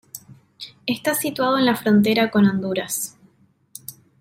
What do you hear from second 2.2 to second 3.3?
con Honduras.